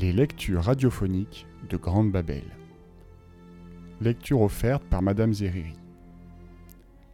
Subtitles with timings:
[0.00, 2.44] Les lectures radiophoniques de Grande Babel.
[4.00, 5.74] Lecture offerte par Madame Zeriri.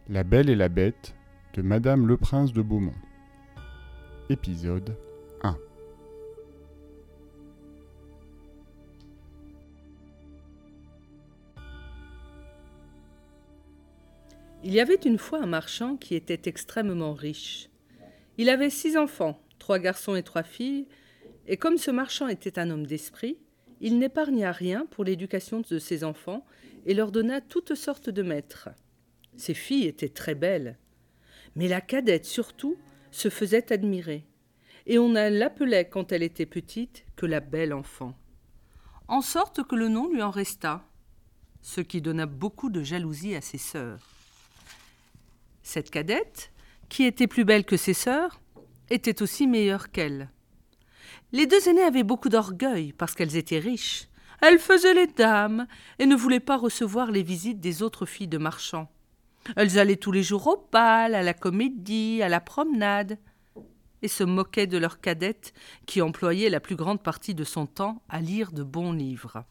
[0.07, 1.15] La Belle et la Bête
[1.55, 2.93] de Madame le Prince de Beaumont.
[4.29, 4.95] Épisode
[5.41, 5.57] 1.
[14.63, 17.67] Il y avait une fois un marchand qui était extrêmement riche.
[18.37, 20.85] Il avait six enfants, trois garçons et trois filles,
[21.47, 23.37] et comme ce marchand était un homme d'esprit,
[23.81, 26.45] il n'épargna rien pour l'éducation de ses enfants
[26.85, 28.69] et leur donna toutes sortes de maîtres.
[29.37, 30.77] Ses filles étaient très belles,
[31.55, 32.77] mais la cadette surtout
[33.11, 34.25] se faisait admirer,
[34.85, 38.17] et on ne l'appelait quand elle était petite que la belle enfant.
[39.07, 40.87] En sorte que le nom lui en resta,
[41.61, 44.07] ce qui donna beaucoup de jalousie à ses sœurs.
[45.63, 46.51] Cette cadette,
[46.89, 48.39] qui était plus belle que ses sœurs,
[48.89, 50.29] était aussi meilleure qu'elle.
[51.31, 54.07] Les deux aînées avaient beaucoup d'orgueil parce qu'elles étaient riches.
[54.41, 55.67] Elles faisaient les dames
[55.99, 58.89] et ne voulaient pas recevoir les visites des autres filles de marchands.
[59.55, 63.17] Elles allaient tous les jours au bal, à la comédie, à la promenade,
[64.01, 65.53] et se moquaient de leur cadette
[65.85, 69.43] qui employait la plus grande partie de son temps à lire de bons livres.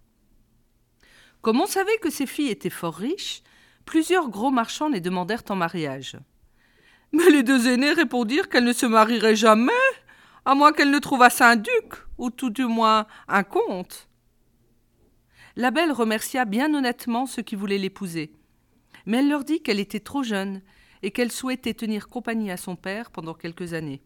[1.43, 3.43] Comme on savait que ces filles étaient fort riches,
[3.85, 6.17] plusieurs gros marchands les demandèrent en mariage.
[7.13, 9.73] Mais les deux aînées répondirent qu'elles ne se marieraient jamais,
[10.45, 14.09] à moins qu'elles ne trouvassent un duc, ou tout du moins un comte.
[15.57, 18.33] La belle remercia bien honnêtement ceux qui voulaient l'épouser,
[19.07, 20.63] mais elle leur dit qu'elle était trop jeune
[21.03, 24.03] et qu'elle souhaitait tenir compagnie à son père pendant quelques années.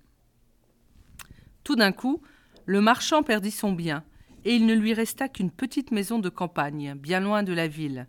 [1.65, 2.23] Tout d'un coup,
[2.67, 4.05] le marchand perdit son bien,
[4.45, 8.09] et il ne lui resta qu'une petite maison de campagne, bien loin de la ville.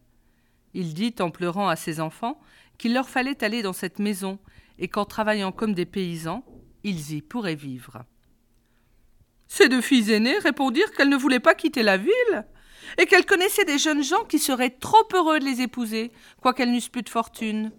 [0.74, 2.40] Il dit, en pleurant à ses enfants,
[2.78, 4.40] qu'il leur fallait aller dans cette maison,
[4.78, 6.44] et qu'en travaillant comme des paysans,
[6.84, 8.04] ils y pourraient vivre.
[9.50, 12.46] Ces deux filles aînées répondirent qu'elles ne voulaient pas quitter la ville,
[12.98, 16.88] et qu'elles connaissaient des jeunes gens qui seraient trop heureux de les épouser, quoiqu'elles n'eussent
[16.88, 17.72] plus de fortune.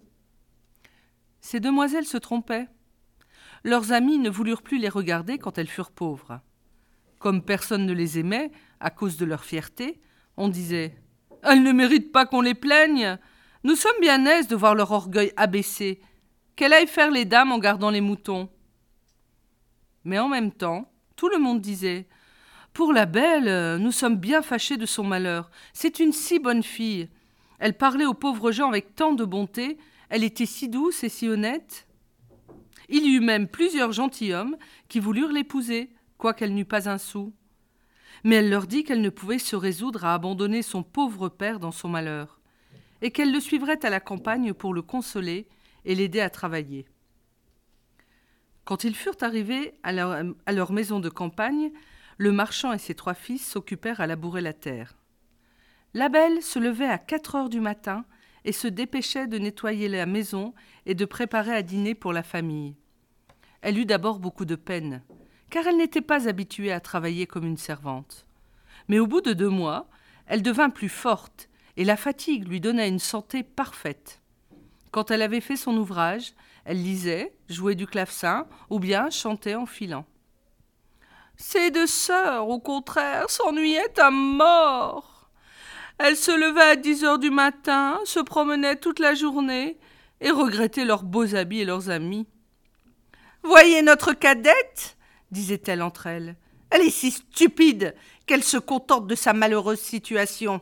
[1.41, 2.69] Ces demoiselles se trompaient.
[3.63, 6.41] Leurs amis ne voulurent plus les regarder quand elles furent pauvres.
[7.19, 10.01] Comme personne ne les aimait, à cause de leur fierté,
[10.37, 10.97] on disait
[11.43, 13.19] Elles ne méritent pas qu'on les plaigne.
[13.63, 16.01] Nous sommes bien aises de voir leur orgueil abaissé.
[16.57, 18.51] Qu'elles aillent faire les dames en gardant les moutons.
[20.05, 22.07] Mais en même temps, tout le monde disait
[22.73, 25.51] Pour la belle, nous sommes bien fâchés de son malheur.
[25.75, 27.11] C'est une si bonne fille.
[27.59, 29.77] Elle parlait aux pauvres gens avec tant de bonté,
[30.09, 31.87] elle était si douce et si honnête.
[32.89, 34.57] Il y eut même plusieurs gentilshommes
[34.89, 37.35] qui voulurent l'épouser, quoiqu'elle n'eût pas un sou.
[38.25, 41.71] Mais elle leur dit qu'elle ne pouvait se résoudre à abandonner son pauvre père dans
[41.71, 42.41] son malheur,
[43.03, 45.49] et qu'elle le suivrait à la campagne pour le consoler
[45.85, 46.87] et l'aider à travailler.
[48.71, 51.73] Quand ils furent arrivés à leur, maison de campagne,
[52.19, 54.95] le marchand et ses trois fils s'occupèrent à labourer la terre.
[55.93, 58.05] La belle se levait à quatre heures du matin
[58.45, 60.55] et se dépêchait de nettoyer la maison
[60.87, 62.77] et de préparer à dîner pour la famille.
[63.61, 65.03] Elle eut d'abord beaucoup de peine,
[65.51, 68.25] car elle n'était pas habituée à travailler comme une servante.
[68.87, 69.89] Mais au bout de deux mois,
[70.27, 74.21] elle devint plus forte, et la fatigue lui donna une santé parfaite.
[74.93, 76.35] Quand elle avait fait son ouvrage,
[76.65, 80.05] elle lisait, jouait du clavecin ou bien chantait en filant.
[81.37, 85.31] Ces deux sœurs, au contraire, s'ennuyaient à mort.
[85.99, 89.79] Elles se levaient à dix heures du matin, se promenaient toute la journée
[90.21, 92.27] et regrettaient leurs beaux habits et leurs amis.
[93.43, 94.99] Voyez notre cadette,
[95.31, 96.37] disait-elle entre elles.
[96.71, 97.95] Elle est si stupide
[98.27, 100.61] qu'elle se contente de sa malheureuse situation.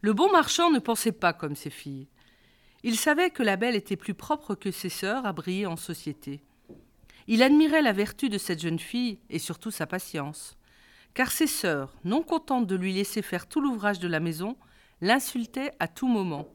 [0.00, 2.08] Le bon marchand ne pensait pas comme ses filles.
[2.86, 6.42] Il savait que la belle était plus propre que ses sœurs à briller en société.
[7.26, 10.58] Il admirait la vertu de cette jeune fille et surtout sa patience,
[11.14, 14.58] car ses sœurs, non contentes de lui laisser faire tout l'ouvrage de la maison,
[15.00, 16.46] l'insultaient à tout moment.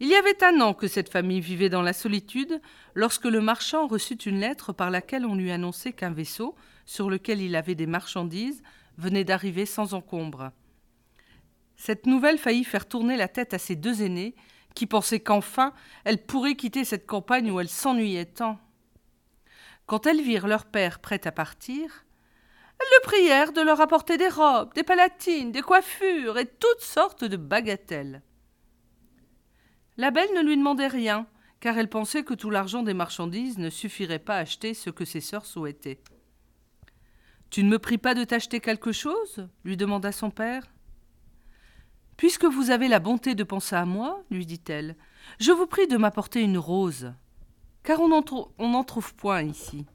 [0.00, 2.60] Il y avait un an que cette famille vivait dans la solitude
[2.94, 7.40] lorsque le marchand reçut une lettre par laquelle on lui annonçait qu'un vaisseau, sur lequel
[7.40, 8.62] il avait des marchandises,
[8.98, 10.52] venait d'arriver sans encombre.
[11.80, 14.34] Cette nouvelle faillit faire tourner la tête à ses deux aînés,
[14.74, 15.72] qui pensaient qu'enfin
[16.04, 18.60] elles pourraient quitter cette campagne où elles s'ennuyaient tant.
[19.86, 22.04] Quand elles virent leur père prêt à partir,
[22.78, 27.24] elles le prièrent de leur apporter des robes, des palatines, des coiffures et toutes sortes
[27.24, 28.20] de bagatelles.
[29.96, 31.26] La belle ne lui demandait rien,
[31.60, 35.06] car elle pensait que tout l'argent des marchandises ne suffirait pas à acheter ce que
[35.06, 36.02] ses sœurs souhaitaient.
[37.48, 39.48] Tu ne me pries pas de t'acheter quelque chose?
[39.64, 40.70] lui demanda son père.
[42.20, 44.94] Puisque vous avez la bonté de penser à moi, lui dit-elle,
[45.38, 47.14] je vous prie de m'apporter une rose,
[47.82, 49.86] car on n'en trouve point ici.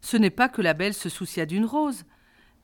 [0.00, 2.02] Ce n'est pas que la belle se soucia d'une rose,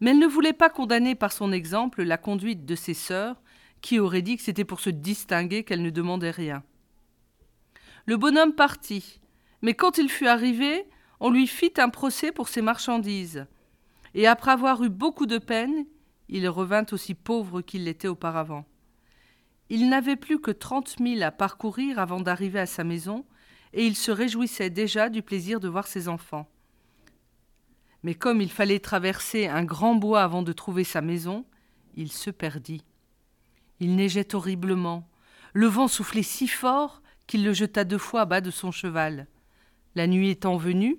[0.00, 3.40] mais elle ne voulait pas condamner par son exemple la conduite de ses sœurs,
[3.80, 6.64] qui auraient dit que c'était pour se distinguer qu'elle ne demandait rien.
[8.06, 9.20] Le bonhomme partit,
[9.62, 10.84] mais quand il fut arrivé,
[11.20, 13.46] on lui fit un procès pour ses marchandises.
[14.14, 15.86] Et après avoir eu beaucoup de peine,
[16.34, 18.64] il revint aussi pauvre qu'il l'était auparavant.
[19.68, 23.26] Il n'avait plus que trente mille à parcourir avant d'arriver à sa maison,
[23.74, 26.48] et il se réjouissait déjà du plaisir de voir ses enfants.
[28.02, 31.44] Mais comme il fallait traverser un grand bois avant de trouver sa maison,
[31.96, 32.82] il se perdit.
[33.78, 35.06] Il neigeait horriblement.
[35.52, 39.26] Le vent soufflait si fort qu'il le jeta deux fois à bas de son cheval.
[39.94, 40.98] La nuit étant venue,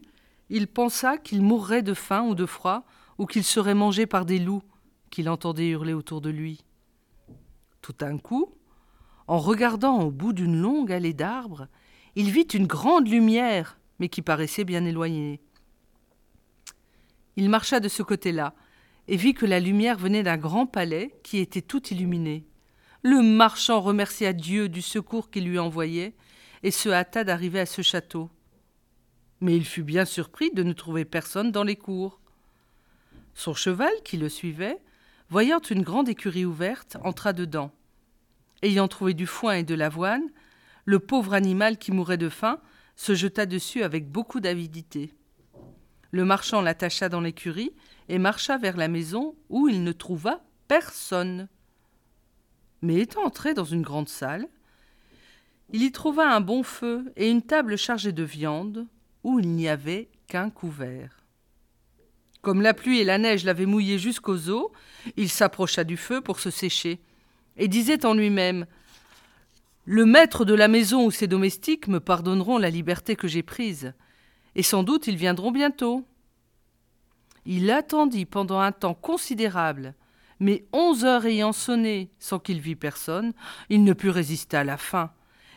[0.50, 2.86] il pensa qu'il mourrait de faim ou de froid,
[3.18, 4.64] ou qu'il serait mangé par des loups
[5.14, 6.66] qu'il entendait hurler autour de lui.
[7.82, 8.54] Tout d'un coup,
[9.28, 11.68] en regardant au bout d'une longue allée d'arbres,
[12.16, 15.40] il vit une grande lumière, mais qui paraissait bien éloignée.
[17.36, 18.56] Il marcha de ce côté-là,
[19.08, 22.48] et vit que la lumière venait d'un grand palais qui était tout illuminé.
[23.04, 26.16] Le marchand remercia Dieu du secours qu'il lui envoyait,
[26.64, 28.32] et se hâta d'arriver à ce château
[29.44, 32.22] mais il fut bien surpris de ne trouver personne dans les cours.
[33.34, 34.80] Son cheval, qui le suivait,
[35.30, 37.72] voyant une grande écurie ouverte, entra dedans.
[38.62, 40.30] Ayant trouvé du foin et de l'avoine,
[40.86, 42.60] le pauvre animal qui mourait de faim
[42.96, 45.14] se jeta dessus avec beaucoup d'avidité.
[46.12, 47.74] Le marchand l'attacha dans l'écurie
[48.10, 51.48] et marcha vers la maison où il ne trouva personne.
[52.82, 54.48] Mais étant entré dans une grande salle,
[55.72, 58.86] il y trouva un bon feu et une table chargée de viande,
[59.24, 61.23] où il n'y avait qu'un couvert.
[62.44, 64.70] Comme la pluie et la neige l'avaient mouillé jusqu'aux os,
[65.16, 67.00] il s'approcha du feu pour se sécher,
[67.56, 68.66] et disait en lui-même
[69.86, 73.94] Le maître de la maison ou ses domestiques me pardonneront la liberté que j'ai prise,
[74.56, 76.06] et sans doute ils viendront bientôt.
[77.46, 79.94] Il attendit pendant un temps considérable,
[80.42, 83.32] mais onze heures ayant sonné sans qu'il vît personne,
[83.70, 85.12] il ne put résister à la faim,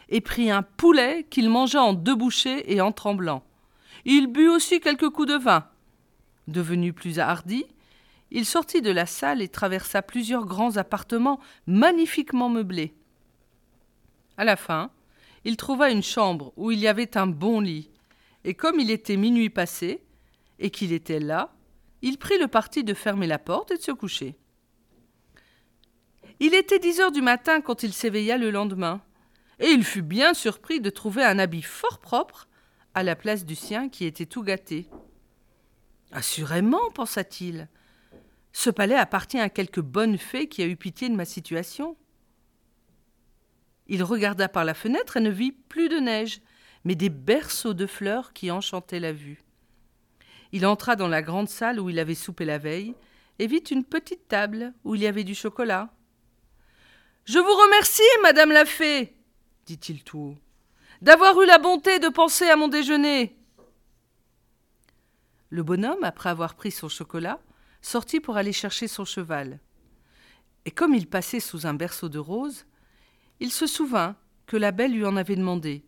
[0.08, 3.42] et prit un poulet qu'il mangea en deux bouchées et en tremblant.
[4.04, 5.66] Il but aussi quelques coups de vin.
[6.46, 7.66] Devenu plus hardi,
[8.30, 12.94] il sortit de la salle et traversa plusieurs grands appartements magnifiquement meublés.
[14.36, 14.90] À la fin,
[15.44, 17.90] il trouva une chambre où il y avait un bon lit,
[18.44, 20.02] et comme il était minuit passé,
[20.58, 21.52] et qu'il était là,
[22.02, 24.36] il prit le parti de fermer la porte et de se coucher.
[26.40, 29.00] Il était dix heures du matin quand il s'éveilla le lendemain,
[29.58, 32.46] et il fut bien surpris de trouver un habit fort propre
[32.94, 34.88] à la place du sien qui était tout gâté.
[36.12, 37.68] Assurément, pensa-t-il,
[38.52, 41.96] ce palais appartient à quelque bonne fée qui a eu pitié de ma situation.
[43.86, 46.40] Il regarda par la fenêtre et ne vit plus de neige,
[46.84, 49.42] mais des berceaux de fleurs qui enchantaient la vue.
[50.52, 52.94] Il entra dans la grande salle où il avait soupé la veille
[53.38, 55.92] et vit une petite table où il y avait du chocolat.
[57.24, 59.14] Je vous remercie, madame la fée,
[59.66, 60.36] dit-il tout haut
[61.02, 63.35] d'avoir eu la bonté de penser à mon déjeuner.
[65.56, 67.40] Le bonhomme, après avoir pris son chocolat,
[67.80, 69.58] sortit pour aller chercher son cheval.
[70.66, 72.66] Et comme il passait sous un berceau de roses,
[73.40, 75.82] il se souvint que la belle lui en avait demandé,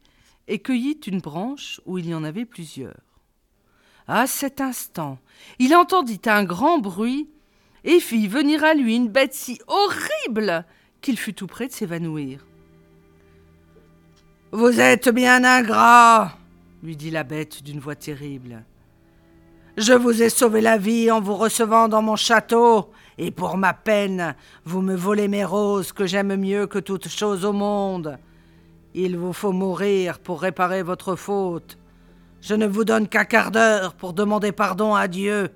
[0.47, 3.03] et cueillit une branche où il y en avait plusieurs.
[4.07, 5.19] À cet instant,
[5.59, 7.29] il entendit un grand bruit,
[7.85, 10.65] et fit venir à lui une bête si horrible
[11.03, 12.47] qu'il fut tout près de s'évanouir.
[14.51, 16.39] Vous êtes bien ingrat,
[16.83, 18.65] lui dit la bête d'une voix terrible.
[19.79, 23.73] Je vous ai sauvé la vie en vous recevant dans mon château, et pour ma
[23.73, 28.19] peine, vous me volez mes roses que j'aime mieux que toute chose au monde.
[28.93, 31.79] Il vous faut mourir pour réparer votre faute.
[32.41, 35.51] Je ne vous donne qu'un quart d'heure pour demander pardon à Dieu.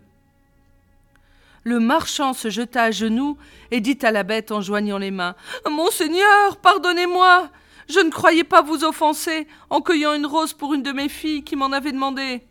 [1.64, 3.36] Le marchand se jeta à genoux
[3.72, 5.34] et dit à la bête en joignant les mains
[5.68, 7.50] Monseigneur, pardonnez-moi
[7.88, 11.42] je ne croyais pas vous offenser en cueillant une rose pour une de mes filles
[11.42, 12.46] qui m'en avait demandé.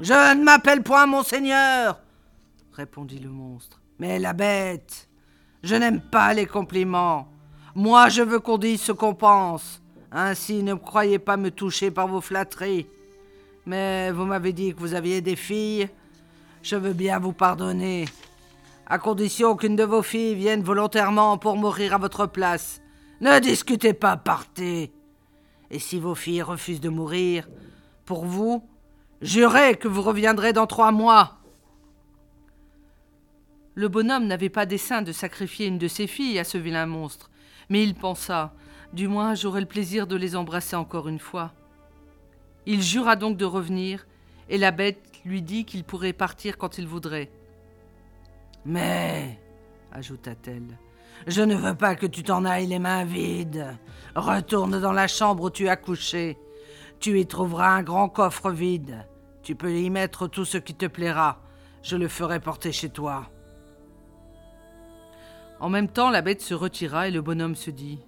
[0.00, 2.00] Je ne m'appelle point monseigneur,
[2.72, 3.82] répondit le monstre.
[3.98, 5.10] Mais la bête,
[5.62, 7.28] je n'aime pas les compliments.
[7.74, 9.82] Moi, je veux qu'on dise ce qu'on pense.
[10.10, 12.86] Ainsi, ne croyez pas me toucher par vos flatteries.
[13.66, 15.90] Mais vous m'avez dit que vous aviez des filles.
[16.62, 18.06] Je veux bien vous pardonner,
[18.86, 22.80] à condition qu'une de vos filles vienne volontairement pour mourir à votre place.
[23.20, 24.92] Ne discutez pas, partez.
[25.70, 27.48] Et si vos filles refusent de mourir,
[28.06, 28.62] pour vous,
[29.22, 31.38] jurez que vous reviendrez dans trois mois.
[33.74, 37.30] Le bonhomme n'avait pas dessein de sacrifier une de ses filles à ce vilain monstre,
[37.68, 38.52] mais il pensa
[38.92, 41.52] Du moins j'aurai le plaisir de les embrasser encore une fois.
[42.66, 44.06] Il jura donc de revenir,
[44.48, 47.30] et la bête lui dit qu'il pourrait partir quand il voudrait.
[48.64, 49.38] Mais,
[49.92, 50.78] ajouta-t-elle,
[51.26, 53.78] je ne veux pas que tu t'en ailles les mains vides.
[54.14, 56.38] Retourne dans la chambre où tu as couché.
[57.00, 59.06] Tu y trouveras un grand coffre vide.
[59.42, 61.40] Tu peux y mettre tout ce qui te plaira.
[61.82, 63.30] Je le ferai porter chez toi.
[65.60, 68.00] En même temps, la bête se retira et le bonhomme se dit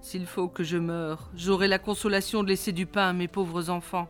[0.00, 3.68] S'il faut que je meure, j'aurai la consolation de laisser du pain à mes pauvres
[3.68, 4.08] enfants.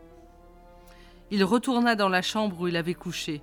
[1.32, 3.42] Il retourna dans la chambre où il avait couché.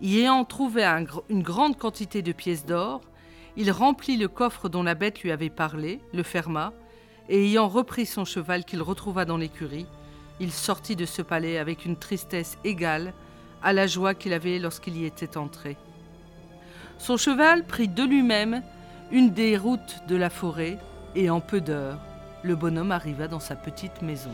[0.00, 0.84] Y ayant trouvé
[1.28, 3.02] une grande quantité de pièces d'or,
[3.56, 6.72] il remplit le coffre dont la bête lui avait parlé, le ferma,
[7.28, 9.86] et ayant repris son cheval qu'il retrouva dans l'écurie,
[10.40, 13.12] il sortit de ce palais avec une tristesse égale
[13.62, 15.76] à la joie qu'il avait lorsqu'il y était entré.
[16.98, 18.62] Son cheval prit de lui-même
[19.10, 20.78] une des routes de la forêt,
[21.14, 21.98] et en peu d'heures,
[22.42, 24.30] le bonhomme arriva dans sa petite maison.